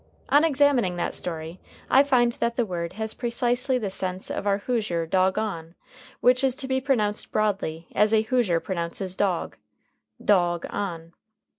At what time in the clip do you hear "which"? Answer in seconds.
6.21-6.43